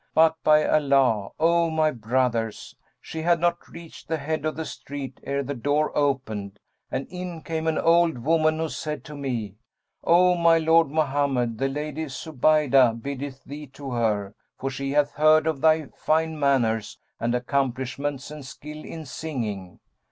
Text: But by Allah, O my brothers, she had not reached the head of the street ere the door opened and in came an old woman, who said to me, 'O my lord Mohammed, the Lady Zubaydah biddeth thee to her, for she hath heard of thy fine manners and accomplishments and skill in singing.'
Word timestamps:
But 0.15 0.35
by 0.43 0.65
Allah, 0.67 1.29
O 1.39 1.69
my 1.69 1.91
brothers, 1.91 2.75
she 2.99 3.21
had 3.21 3.39
not 3.39 3.67
reached 3.69 4.07
the 4.07 4.17
head 4.17 4.45
of 4.45 4.55
the 4.55 4.65
street 4.65 5.19
ere 5.23 5.43
the 5.43 5.53
door 5.53 5.95
opened 5.95 6.57
and 6.89 7.05
in 7.11 7.43
came 7.43 7.67
an 7.67 7.77
old 7.77 8.17
woman, 8.17 8.57
who 8.57 8.67
said 8.67 9.03
to 9.03 9.15
me, 9.15 9.57
'O 10.03 10.33
my 10.33 10.57
lord 10.57 10.89
Mohammed, 10.89 11.59
the 11.59 11.67
Lady 11.69 12.05
Zubaydah 12.05 12.99
biddeth 12.99 13.43
thee 13.43 13.67
to 13.67 13.91
her, 13.91 14.33
for 14.57 14.71
she 14.71 14.93
hath 14.93 15.11
heard 15.11 15.45
of 15.45 15.61
thy 15.61 15.85
fine 15.95 16.39
manners 16.39 16.97
and 17.19 17.35
accomplishments 17.35 18.31
and 18.31 18.43
skill 18.43 18.83
in 18.83 19.05
singing.' 19.05 19.79